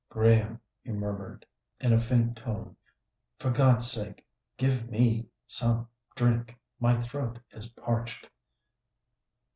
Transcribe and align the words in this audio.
"Graham," 0.09 0.59
he 0.81 0.91
murmured, 0.93 1.45
in 1.79 1.93
a 1.93 1.99
faint 1.99 2.35
tone: 2.35 2.75
"for 3.37 3.51
God's 3.51 3.91
sake 3.91 4.25
give 4.57 4.89
me 4.89 5.27
some 5.45 5.89
drink—my 6.15 7.03
throat 7.03 7.37
is 7.51 7.67
parched!" 7.67 8.27